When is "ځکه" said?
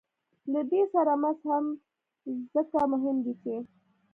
2.53-2.77